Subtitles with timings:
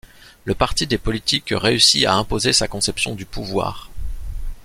[0.45, 3.91] Le parti des politiques réussit à imposer sa conception du pouvoir.